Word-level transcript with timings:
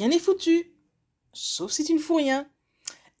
rien 0.00 0.08
n'est 0.08 0.18
foutu. 0.18 0.72
Sauf 1.34 1.72
si 1.72 1.84
tu 1.84 1.92
ne 1.92 1.98
fous 1.98 2.14
rien. 2.14 2.50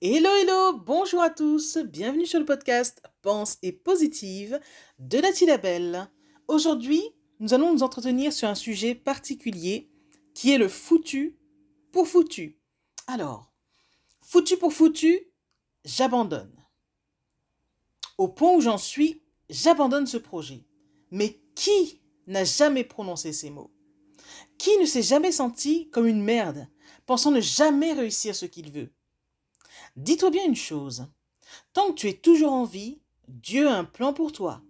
Hello, 0.00 0.30
hello, 0.40 0.78
bonjour 0.78 1.20
à 1.20 1.28
tous, 1.28 1.76
bienvenue 1.76 2.24
sur 2.24 2.38
le 2.38 2.46
podcast 2.46 3.02
Pense 3.20 3.58
et 3.60 3.70
Positive 3.70 4.58
de 4.98 5.18
Nathalie 5.18 5.44
Labelle. 5.44 6.10
Aujourd'hui, 6.48 7.02
nous 7.38 7.52
allons 7.52 7.74
nous 7.74 7.82
entretenir 7.82 8.32
sur 8.32 8.48
un 8.48 8.54
sujet 8.54 8.94
particulier 8.94 9.90
qui 10.32 10.52
est 10.52 10.56
le 10.58 10.68
foutu 10.68 11.38
pour 11.92 12.08
foutu. 12.08 12.58
Alors, 13.06 13.52
foutu 14.22 14.56
pour 14.56 14.72
foutu, 14.72 15.20
j'abandonne. 15.84 16.64
Au 18.16 18.28
point 18.28 18.54
où 18.54 18.62
j'en 18.62 18.78
suis, 18.78 19.22
j'abandonne 19.50 20.06
ce 20.06 20.16
projet. 20.16 20.64
Mais 21.10 21.42
qui 21.54 22.00
n'a 22.26 22.44
jamais 22.44 22.84
prononcé 22.84 23.34
ces 23.34 23.50
mots? 23.50 23.70
Qui 24.60 24.76
ne 24.76 24.84
s'est 24.84 25.02
jamais 25.02 25.32
senti 25.32 25.88
comme 25.88 26.06
une 26.06 26.22
merde, 26.22 26.68
pensant 27.06 27.30
ne 27.30 27.40
jamais 27.40 27.94
réussir 27.94 28.36
ce 28.36 28.44
qu'il 28.44 28.70
veut? 28.70 28.92
Dis-toi 29.96 30.28
bien 30.28 30.44
une 30.44 30.54
chose. 30.54 31.06
Tant 31.72 31.88
que 31.88 31.94
tu 31.94 32.08
es 32.10 32.12
toujours 32.12 32.52
en 32.52 32.64
vie, 32.64 33.00
Dieu 33.26 33.68
a 33.68 33.78
un 33.78 33.86
plan 33.86 34.12
pour 34.12 34.32
toi. 34.32 34.60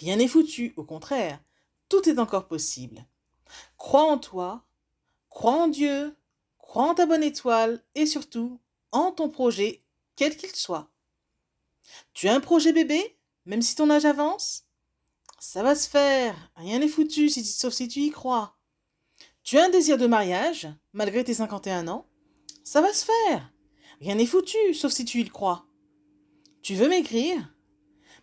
Rien 0.00 0.16
n'est 0.16 0.28
foutu, 0.28 0.74
au 0.76 0.84
contraire, 0.84 1.42
tout 1.88 2.10
est 2.10 2.18
encore 2.18 2.46
possible. 2.46 3.06
Crois 3.78 4.02
en 4.02 4.18
toi, 4.18 4.66
crois 5.30 5.54
en 5.54 5.68
Dieu, 5.68 6.14
crois 6.58 6.90
en 6.90 6.94
ta 6.94 7.06
bonne 7.06 7.24
étoile 7.24 7.82
et 7.94 8.04
surtout 8.04 8.60
en 8.92 9.12
ton 9.12 9.30
projet, 9.30 9.82
quel 10.14 10.36
qu'il 10.36 10.54
soit. 10.54 10.90
Tu 12.12 12.28
as 12.28 12.34
un 12.34 12.40
projet 12.40 12.74
bébé, 12.74 13.16
même 13.46 13.62
si 13.62 13.74
ton 13.76 13.88
âge 13.88 14.04
avance? 14.04 14.66
Ça 15.38 15.62
va 15.62 15.74
se 15.74 15.88
faire, 15.88 16.36
rien 16.54 16.80
n'est 16.80 16.86
foutu 16.86 17.30
sauf 17.30 17.72
si 17.72 17.88
tu 17.88 18.00
y 18.00 18.10
crois. 18.10 18.59
Tu 19.50 19.58
as 19.58 19.64
un 19.64 19.68
désir 19.68 19.98
de 19.98 20.06
mariage, 20.06 20.68
malgré 20.92 21.24
tes 21.24 21.34
51 21.34 21.88
ans 21.88 22.06
Ça 22.62 22.80
va 22.80 22.92
se 22.92 23.04
faire, 23.04 23.52
rien 24.00 24.14
n'est 24.14 24.24
foutu, 24.24 24.74
sauf 24.74 24.92
si 24.92 25.04
tu 25.04 25.18
y 25.18 25.28
crois. 25.28 25.66
Tu 26.62 26.76
veux 26.76 26.88
maigrir 26.88 27.52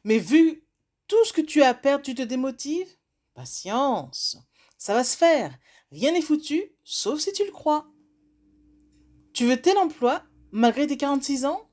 Mais 0.06 0.20
vu 0.20 0.64
tout 1.10 1.22
ce 1.26 1.34
que 1.34 1.42
tu 1.42 1.62
as 1.62 1.68
à 1.68 1.74
perdre, 1.74 2.06
tu 2.06 2.16
te 2.16 2.22
démotives? 2.22 2.88
Patience, 3.34 4.38
ça 4.78 4.94
va 4.94 5.04
se 5.04 5.18
faire, 5.18 5.54
rien 5.92 6.14
n'est 6.14 6.22
foutu, 6.22 6.72
sauf 6.86 7.20
si 7.20 7.34
tu 7.34 7.44
le 7.44 7.52
crois. 7.52 7.90
Tu 9.34 9.46
veux 9.48 9.62
tel 9.62 9.78
emploi, 9.78 10.24
malgré 10.54 10.88
tes 10.88 10.96
46 10.96 11.44
ans? 11.44 11.70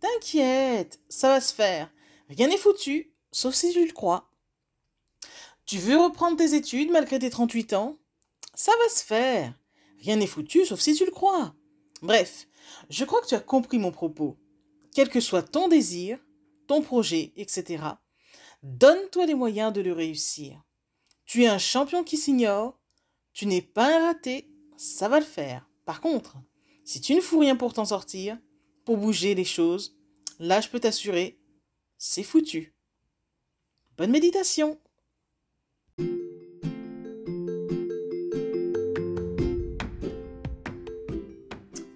T'inquiète, 0.00 0.98
ça 1.08 1.28
va 1.28 1.40
se 1.40 1.54
faire. 1.54 1.92
Rien 2.28 2.48
n'est 2.48 2.56
foutu, 2.56 3.14
sauf 3.30 3.54
si 3.54 3.72
tu 3.72 3.86
le 3.86 3.92
crois. 3.92 4.32
Tu 5.64 5.78
veux 5.78 5.96
reprendre 5.96 6.36
tes 6.36 6.56
études 6.56 6.90
malgré 6.90 7.20
tes 7.20 7.30
38 7.30 7.74
ans? 7.74 8.00
Ça 8.56 8.72
va 8.82 8.88
se 8.88 9.04
faire. 9.04 9.54
Rien 9.98 10.16
n'est 10.16 10.26
foutu, 10.26 10.64
sauf 10.64 10.80
si 10.80 10.94
tu 10.94 11.04
le 11.04 11.10
crois. 11.10 11.54
Bref, 12.00 12.48
je 12.88 13.04
crois 13.04 13.20
que 13.20 13.26
tu 13.26 13.34
as 13.34 13.40
compris 13.40 13.78
mon 13.78 13.92
propos. 13.92 14.38
Quel 14.94 15.10
que 15.10 15.20
soit 15.20 15.42
ton 15.42 15.68
désir, 15.68 16.18
ton 16.66 16.80
projet, 16.80 17.34
etc., 17.36 17.84
donne-toi 18.62 19.26
les 19.26 19.34
moyens 19.34 19.74
de 19.74 19.82
le 19.82 19.92
réussir. 19.92 20.62
Tu 21.26 21.44
es 21.44 21.48
un 21.48 21.58
champion 21.58 22.02
qui 22.02 22.16
s'ignore, 22.16 22.80
tu 23.34 23.44
n'es 23.44 23.60
pas 23.60 23.94
un 23.94 24.06
raté, 24.06 24.48
ça 24.78 25.08
va 25.08 25.20
le 25.20 25.26
faire. 25.26 25.68
Par 25.84 26.00
contre, 26.00 26.38
si 26.82 27.02
tu 27.02 27.14
ne 27.14 27.20
fous 27.20 27.40
rien 27.40 27.56
pour 27.56 27.74
t'en 27.74 27.84
sortir, 27.84 28.38
pour 28.86 28.96
bouger 28.96 29.34
les 29.34 29.44
choses, 29.44 29.98
là 30.38 30.62
je 30.62 30.70
peux 30.70 30.80
t'assurer, 30.80 31.38
c'est 31.98 32.22
foutu. 32.22 32.74
Bonne 33.98 34.12
méditation 34.12 34.80